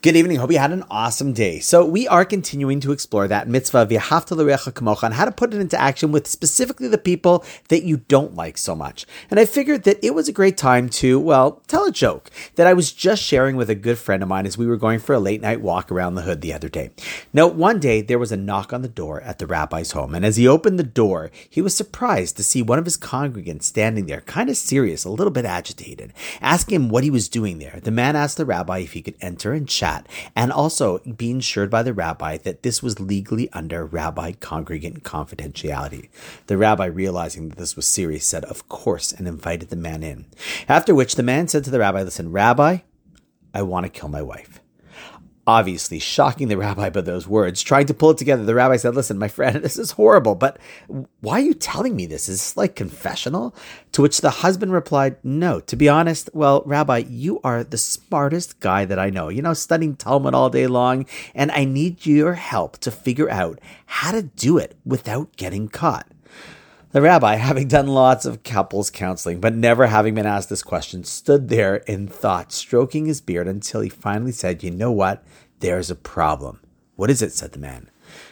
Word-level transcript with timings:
Good 0.00 0.14
evening. 0.14 0.36
Hope 0.36 0.52
you 0.52 0.58
had 0.58 0.70
an 0.70 0.84
awesome 0.92 1.32
day. 1.32 1.58
So 1.58 1.84
we 1.84 2.06
are 2.06 2.24
continuing 2.24 2.78
to 2.82 2.92
explore 2.92 3.26
that 3.26 3.48
mitzvah 3.48 3.84
v'ahavta 3.84 4.36
l'recha 4.36 4.72
kamocha 4.72 5.02
and 5.02 5.14
how 5.14 5.24
to 5.24 5.32
put 5.32 5.52
it 5.52 5.60
into 5.60 5.76
action 5.76 6.12
with 6.12 6.28
specifically 6.28 6.86
the 6.86 6.98
people 6.98 7.44
that 7.66 7.82
you 7.82 7.96
don't 8.06 8.36
like 8.36 8.58
so 8.58 8.76
much. 8.76 9.06
And 9.28 9.40
I 9.40 9.44
figured 9.44 9.82
that 9.82 9.98
it 10.00 10.14
was 10.14 10.28
a 10.28 10.32
great 10.32 10.56
time 10.56 10.88
to, 10.90 11.18
well, 11.18 11.64
tell 11.66 11.84
a 11.84 11.90
joke 11.90 12.30
that 12.54 12.68
I 12.68 12.74
was 12.74 12.92
just 12.92 13.24
sharing 13.24 13.56
with 13.56 13.68
a 13.70 13.74
good 13.74 13.98
friend 13.98 14.22
of 14.22 14.28
mine 14.28 14.46
as 14.46 14.56
we 14.56 14.68
were 14.68 14.76
going 14.76 15.00
for 15.00 15.14
a 15.14 15.18
late 15.18 15.40
night 15.40 15.62
walk 15.62 15.90
around 15.90 16.14
the 16.14 16.22
hood 16.22 16.42
the 16.42 16.54
other 16.54 16.68
day. 16.68 16.92
Now, 17.32 17.48
one 17.48 17.80
day 17.80 18.00
there 18.00 18.20
was 18.20 18.30
a 18.30 18.36
knock 18.36 18.72
on 18.72 18.82
the 18.82 18.88
door 18.88 19.20
at 19.22 19.40
the 19.40 19.48
rabbi's 19.48 19.90
home, 19.90 20.14
and 20.14 20.24
as 20.24 20.36
he 20.36 20.46
opened 20.46 20.78
the 20.78 20.84
door, 20.84 21.32
he 21.50 21.60
was 21.60 21.74
surprised 21.74 22.36
to 22.36 22.44
see 22.44 22.62
one 22.62 22.78
of 22.78 22.84
his 22.84 22.96
congregants 22.96 23.64
standing 23.64 24.06
there, 24.06 24.20
kind 24.20 24.48
of 24.48 24.56
serious, 24.56 25.04
a 25.04 25.10
little 25.10 25.32
bit 25.32 25.44
agitated. 25.44 26.12
Asking 26.40 26.76
him 26.76 26.88
what 26.88 27.02
he 27.02 27.10
was 27.10 27.28
doing 27.28 27.58
there, 27.58 27.80
the 27.82 27.90
man 27.90 28.14
asked 28.14 28.36
the 28.36 28.46
rabbi 28.46 28.78
if 28.78 28.92
he 28.92 29.02
could 29.02 29.16
enter 29.20 29.52
and 29.52 29.68
chat 29.68 29.87
that. 29.88 30.06
And 30.36 30.52
also 30.52 30.98
being 30.98 31.38
assured 31.38 31.70
by 31.70 31.82
the 31.82 31.92
rabbi 31.92 32.36
that 32.38 32.62
this 32.62 32.82
was 32.82 33.00
legally 33.00 33.48
under 33.52 33.84
rabbi 33.84 34.32
congregant 34.32 35.02
confidentiality. 35.02 36.08
The 36.46 36.58
rabbi, 36.58 36.86
realizing 36.86 37.48
that 37.48 37.58
this 37.58 37.76
was 37.76 37.86
serious, 37.86 38.26
said, 38.26 38.44
Of 38.44 38.68
course, 38.68 39.12
and 39.12 39.26
invited 39.26 39.70
the 39.70 39.76
man 39.76 40.02
in. 40.02 40.26
After 40.68 40.94
which 40.94 41.14
the 41.14 41.22
man 41.22 41.48
said 41.48 41.64
to 41.64 41.70
the 41.70 41.78
rabbi, 41.78 42.02
Listen, 42.02 42.32
Rabbi, 42.32 42.78
I 43.54 43.62
want 43.62 43.84
to 43.86 43.90
kill 43.90 44.08
my 44.08 44.22
wife 44.22 44.60
obviously 45.48 45.98
shocking 45.98 46.48
the 46.48 46.58
rabbi 46.58 46.90
by 46.90 47.00
those 47.00 47.26
words. 47.26 47.62
Trying 47.62 47.86
to 47.86 47.94
pull 47.94 48.10
it 48.10 48.18
together, 48.18 48.44
the 48.44 48.54
rabbi 48.54 48.76
said, 48.76 48.94
Listen, 48.94 49.18
my 49.18 49.28
friend, 49.28 49.56
this 49.62 49.78
is 49.78 49.92
horrible, 49.92 50.34
but 50.34 50.58
why 51.20 51.40
are 51.40 51.44
you 51.44 51.54
telling 51.54 51.96
me 51.96 52.04
this? 52.04 52.28
Is 52.28 52.36
this 52.36 52.56
like 52.56 52.76
confessional? 52.76 53.54
To 53.92 54.02
which 54.02 54.20
the 54.20 54.30
husband 54.30 54.72
replied, 54.74 55.16
No, 55.24 55.58
to 55.60 55.74
be 55.74 55.88
honest, 55.88 56.28
well, 56.34 56.62
Rabbi, 56.66 56.98
you 57.08 57.40
are 57.42 57.64
the 57.64 57.78
smartest 57.78 58.60
guy 58.60 58.84
that 58.84 58.98
I 58.98 59.08
know. 59.08 59.30
You 59.30 59.40
know, 59.40 59.54
studying 59.54 59.96
Talmud 59.96 60.34
all 60.34 60.50
day 60.50 60.66
long, 60.66 61.06
and 61.34 61.50
I 61.50 61.64
need 61.64 62.04
your 62.04 62.34
help 62.34 62.76
to 62.78 62.90
figure 62.90 63.30
out 63.30 63.58
how 63.86 64.12
to 64.12 64.22
do 64.22 64.58
it 64.58 64.76
without 64.84 65.34
getting 65.36 65.68
caught. 65.68 66.06
The 66.90 67.02
rabbi, 67.02 67.34
having 67.36 67.68
done 67.68 67.86
lots 67.86 68.24
of 68.24 68.42
couples 68.42 68.90
counseling, 68.90 69.40
but 69.40 69.54
never 69.54 69.88
having 69.88 70.14
been 70.14 70.26
asked 70.26 70.48
this 70.48 70.62
question, 70.62 71.04
stood 71.04 71.48
there 71.48 71.76
in 71.76 72.08
thought, 72.08 72.50
stroking 72.50 73.06
his 73.06 73.20
beard 73.20 73.46
until 73.46 73.82
he 73.82 73.90
finally 73.90 74.32
said, 74.32 74.62
You 74.62 74.70
know 74.70 74.92
what? 74.92 75.22
There's 75.60 75.90
a 75.90 75.96
problem. 75.96 76.60
What 76.96 77.10
is 77.10 77.20
it? 77.20 77.32
said 77.32 77.52
the 77.52 77.58
man. 77.58 77.90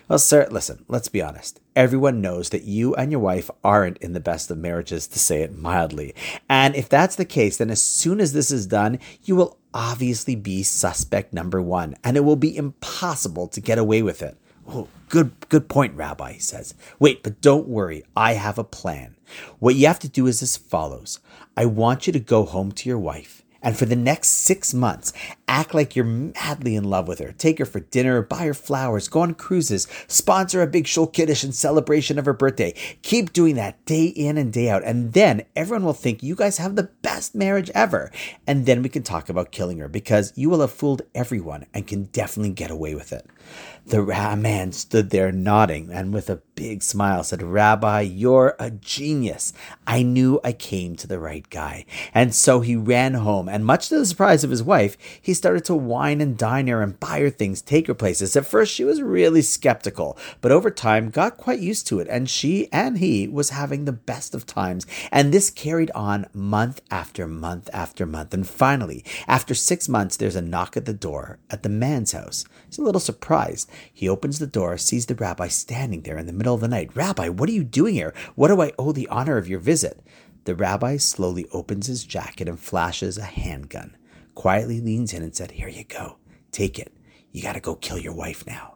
Well, 0.09 0.19
sir, 0.19 0.49
listen, 0.51 0.85
let's 0.89 1.09
be 1.09 1.21
honest. 1.21 1.61
Everyone 1.75 2.23
knows 2.23 2.49
that 2.49 2.65
you 2.65 2.95
and 2.95 3.11
your 3.13 3.21
wife 3.21 3.51
aren't 3.63 3.99
in 3.99 4.15
the 4.15 4.21
best 4.21 4.51
of 4.51 4.57
marriages, 4.57 5.07
to 5.09 5.19
say 5.19 5.43
it 5.43 5.59
mildly. 5.59 6.15
And 6.49 6.75
if 6.75 6.89
that's 6.89 7.17
the 7.17 7.27
case, 7.27 7.59
then 7.59 7.71
as 7.71 7.83
soon 7.83 8.21
as 8.21 8.33
this 8.33 8.51
is 8.51 8.67
done, 8.67 8.99
you 9.25 9.37
will 9.37 9.59
obviously 9.75 10.35
be 10.35 10.63
suspect 10.63 11.35
number 11.35 11.61
one, 11.61 11.95
and 12.03 12.17
it 12.17 12.21
will 12.21 12.37
be 12.37 12.57
impossible 12.57 13.49
to 13.49 13.61
get 13.61 13.77
away 13.77 14.01
with 14.01 14.23
it. 14.23 14.39
Oh, 14.69 14.89
good, 15.09 15.33
good 15.49 15.69
point, 15.69 15.95
Rabbi, 15.95 16.33
he 16.33 16.39
says. 16.41 16.75
Wait, 16.99 17.23
but 17.23 17.41
don't 17.41 17.69
worry. 17.69 18.05
I 18.17 18.35
have 18.35 18.59
a 18.59 18.65
plan. 18.65 19.17
What 19.59 19.77
you 19.77 19.87
have 19.87 19.99
to 20.01 20.09
do 20.09 20.27
is 20.27 20.43
as 20.43 20.57
follows. 20.57 21.21
I 21.57 21.67
want 21.67 22.07
you 22.07 22.13
to 22.13 22.21
go 22.21 22.45
home 22.45 22.73
to 22.73 22.89
your 22.89 22.99
wife 22.99 23.43
and 23.63 23.77
for 23.77 23.87
the 23.87 23.97
next 23.97 24.29
six 24.29 24.73
months, 24.75 25.13
act 25.49 25.75
like 25.75 25.95
you're 25.95 26.05
madly 26.05 26.77
in 26.77 26.85
love 26.85 27.09
with 27.09 27.19
her. 27.19 27.33
Take 27.33 27.59
her 27.59 27.65
for 27.65 27.81
dinner, 27.81 28.23
buy 28.23 28.47
her 28.47 28.55
flowers, 28.55 29.09
go 29.09 29.21
on 29.21 29.35
cruises, 29.35 29.87
sponsor 30.09 30.63
a 30.63 30.67
big 30.67 30.87
shul 30.87 31.07
kiddush 31.07 31.45
in 31.45 31.53
celebration 31.53 32.19
of 32.19 32.25
her 32.25 32.33
birthday. 32.33 32.75
Keep 33.03 33.33
doing 33.33 33.55
that 33.57 33.85
day 33.85 34.07
in 34.07 34.39
and 34.39 34.53
day 34.53 34.69
out. 34.69 34.85
And 34.85 35.13
then 35.13 35.45
everyone 35.55 35.85
will 35.85 35.93
think 35.93 36.23
you 36.23 36.35
guys 36.35 36.59
have 36.59 36.77
the 36.77 36.91
best 37.03 37.35
marriage 37.35 37.71
ever. 37.75 38.11
And 38.47 38.67
then 38.67 38.83
we 38.83 38.89
can 38.89 39.03
talk 39.03 39.29
about 39.29 39.53
killing 39.53 39.79
her 39.79 39.89
because 39.89 40.33
you 40.37 40.51
will 40.51 40.61
have 40.61 40.73
fooled 40.73 41.03
everyone 41.15 41.67
and 41.73 41.87
can 41.87 42.05
definitely 42.05 42.53
get 42.53 42.71
away 42.71 42.95
with 42.95 43.13
it. 43.13 43.27
The 43.87 44.03
man 44.37 44.73
stood 44.73 45.11
there 45.11 45.31
nodding 45.31 45.91
and 45.93 46.13
with 46.13 46.29
a 46.29 46.43
big 46.57 46.83
smile 46.83 47.23
said, 47.23 47.43
Rabbi, 47.43 48.01
you're 48.01 48.57
a 48.59 48.71
genius. 48.71 49.53
I 49.87 50.03
knew 50.03 50.41
I 50.43 50.53
came 50.53 50.97
to 50.97 51.07
the 51.07 51.21
right 51.21 51.49
guy. 51.51 51.85
And 52.13 52.35
so 52.35 52.61
he 52.61 52.75
ran 52.75 53.15
home, 53.15 53.49
and 53.49 53.65
much 53.65 53.89
to 53.91 53.99
the 53.99 54.07
surprise 54.07 54.43
of 54.43 54.51
his 54.51 54.63
wife, 54.63 54.97
he 55.21 55.35
started 55.37 55.65
to 55.67 55.75
wine 55.75 56.21
and 56.21 56.37
dine 56.37 56.67
her 56.67 56.83
and 56.83 56.99
buy 56.99 57.21
her 57.21 57.31
things, 57.31 57.63
take 57.63 57.87
her 57.87 57.95
places. 57.95 58.35
At 58.35 58.47
first, 58.47 58.73
she 58.73 58.83
was 58.83 59.01
really 59.01 59.43
skeptical, 59.43 60.19
but 60.41 60.51
over 60.51 60.71
time 60.71 61.11
got 61.11 61.37
quite 61.37 61.61
used 61.61 61.87
to 61.89 62.01
it, 62.01 62.09
and 62.11 62.29
she 62.29 62.69
and 62.73 62.99
he 62.99 63.29
was 63.29 63.51
having 63.51 63.85
the 63.85 63.93
best 63.93 64.35
of 64.35 64.47
times. 64.47 64.87
And 65.13 65.33
this 65.33 65.51
carried 65.51 65.91
on 65.93 66.27
month 66.33 66.81
after 66.91 67.29
month 67.29 67.71
after 67.73 68.07
month. 68.07 68.35
And 68.35 68.47
finally, 68.47 69.05
after 69.29 69.55
six 69.55 69.89
months, 69.89 70.17
there's 70.17 70.37
a 70.37 70.43
knock 70.43 70.77
at 70.77 70.85
the 70.85 70.95
door 70.95 71.39
at 71.51 71.63
the 71.63 71.69
man's 71.69 72.13
house. 72.13 72.45
He's 72.67 72.79
a 72.79 72.83
little 72.83 73.01
surprised. 73.01 73.71
He 73.93 74.09
opens 74.09 74.39
the 74.39 74.47
door, 74.47 74.79
sees 74.79 75.07
the 75.07 75.15
rabbi 75.15 75.49
standing 75.49 76.03
there 76.03 76.19
in 76.19 76.27
the 76.27 76.33
middle 76.33 76.55
of 76.55 76.61
the 76.61 76.69
night. 76.69 76.97
Rabbi, 76.97 77.29
what 77.29 77.49
are 77.49 77.53
you 77.53 77.65
doing 77.65 77.95
here? 77.95 78.15
What 78.35 78.49
do 78.49 78.61
I 78.61 78.73
owe 78.79 78.93
the 78.93 79.09
honor 79.09 79.37
of 79.37 79.49
your 79.49 79.61
visit? 79.61 80.03
The 80.45 80.55
rabbi 80.55 80.97
slowly 80.97 81.47
opens 81.53 81.89
his 81.89 82.05
jacket 82.05 82.49
and 82.49 82.59
flashes 82.59 83.19
a 83.19 83.25
handgun, 83.25 83.97
quietly 84.37 84.81
leans 84.81 85.13
in 85.13 85.25
and 85.25 85.35
said, 85.35 85.51
Here 85.51 85.69
you 85.69 85.83
go. 85.83 86.19
Take 86.53 86.79
it. 86.79 86.93
You 87.33 87.43
gotta 87.43 87.59
go 87.59 87.75
kill 87.75 87.99
your 87.99 88.15
wife 88.15 88.47
now. 88.47 88.75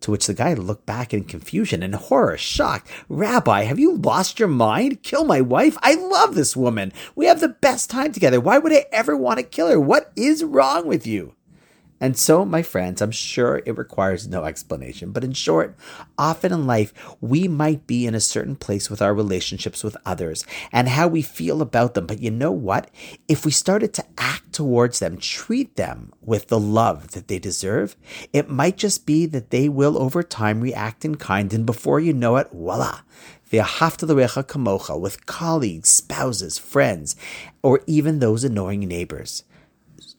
To 0.00 0.10
which 0.10 0.26
the 0.26 0.34
guy 0.34 0.52
looked 0.52 0.84
back 0.84 1.14
in 1.14 1.24
confusion 1.24 1.82
and 1.82 1.94
horror, 1.94 2.36
shocked. 2.36 2.90
Rabbi, 3.08 3.62
have 3.62 3.78
you 3.78 3.96
lost 3.96 4.38
your 4.38 4.48
mind? 4.48 5.02
Kill 5.02 5.24
my 5.24 5.40
wife? 5.40 5.78
I 5.80 5.94
love 5.94 6.34
this 6.34 6.54
woman. 6.56 6.92
We 7.14 7.24
have 7.26 7.40
the 7.40 7.48
best 7.48 7.88
time 7.88 8.12
together. 8.12 8.40
Why 8.40 8.58
would 8.58 8.72
I 8.72 8.84
ever 8.92 9.16
want 9.16 9.38
to 9.38 9.44
kill 9.44 9.68
her? 9.68 9.80
What 9.80 10.12
is 10.16 10.44
wrong 10.44 10.86
with 10.86 11.06
you? 11.06 11.34
And 12.04 12.18
so, 12.18 12.44
my 12.44 12.60
friends, 12.60 13.00
I'm 13.00 13.12
sure 13.12 13.62
it 13.64 13.78
requires 13.78 14.28
no 14.28 14.44
explanation, 14.44 15.10
but 15.10 15.24
in 15.24 15.32
short, 15.32 15.74
often 16.18 16.52
in 16.52 16.66
life, 16.66 16.92
we 17.22 17.48
might 17.48 17.86
be 17.86 18.06
in 18.06 18.14
a 18.14 18.20
certain 18.20 18.56
place 18.56 18.90
with 18.90 19.00
our 19.00 19.14
relationships 19.14 19.82
with 19.82 19.96
others 20.04 20.44
and 20.70 20.86
how 20.86 21.08
we 21.08 21.22
feel 21.22 21.62
about 21.62 21.94
them. 21.94 22.06
But 22.06 22.20
you 22.20 22.30
know 22.30 22.52
what? 22.52 22.90
If 23.26 23.46
we 23.46 23.50
started 23.50 23.94
to 23.94 24.04
act 24.18 24.52
towards 24.52 24.98
them, 24.98 25.16
treat 25.16 25.76
them 25.76 26.12
with 26.20 26.48
the 26.48 26.60
love 26.60 27.12
that 27.12 27.28
they 27.28 27.38
deserve, 27.38 27.96
it 28.34 28.50
might 28.50 28.76
just 28.76 29.06
be 29.06 29.24
that 29.24 29.48
they 29.48 29.70
will 29.70 29.96
over 29.96 30.22
time 30.22 30.60
react 30.60 31.06
in 31.06 31.14
kind. 31.14 31.54
And 31.54 31.64
before 31.64 32.00
you 32.00 32.12
know 32.12 32.36
it, 32.36 32.50
voila, 32.52 33.00
Ve'ahavta 33.50 34.44
kamocha 34.44 35.00
with 35.00 35.24
colleagues, 35.24 35.88
spouses, 35.88 36.58
friends, 36.58 37.16
or 37.62 37.80
even 37.86 38.18
those 38.18 38.44
annoying 38.44 38.80
neighbors. 38.80 39.44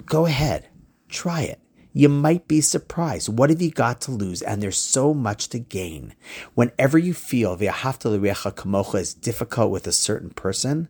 Go 0.07 0.25
ahead, 0.25 0.67
try 1.09 1.41
it 1.41 1.59
you 1.97 2.09
might 2.09 2.45
be 2.45 2.59
surprised. 2.59 3.29
What 3.29 3.49
have 3.49 3.61
you 3.61 3.71
got 3.71 4.01
to 4.01 4.11
lose? 4.11 4.41
And 4.41 4.61
there's 4.61 4.77
so 4.77 5.13
much 5.13 5.47
to 5.49 5.59
gain. 5.59 6.13
Whenever 6.53 6.97
you 6.97 7.13
feel 7.13 7.55
V'ahavta 7.55 8.11
l'recha 8.11 8.53
kamocha 8.53 8.99
is 8.99 9.13
difficult 9.13 9.71
with 9.71 9.87
a 9.87 9.93
certain 9.93 10.31
person, 10.31 10.89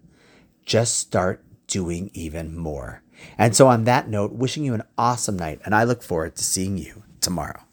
just 0.65 0.97
start 0.97 1.45
doing 1.67 2.09
even 2.15 2.57
more. 2.57 3.03
And 3.37 3.55
so 3.55 3.67
on 3.67 3.83
that 3.83 4.09
note, 4.09 4.33
wishing 4.33 4.65
you 4.65 4.73
an 4.73 4.81
awesome 4.97 5.37
night, 5.37 5.61
and 5.63 5.75
I 5.75 5.83
look 5.83 6.01
forward 6.01 6.37
to 6.37 6.43
seeing 6.43 6.75
you 6.79 7.03
tomorrow. 7.21 7.64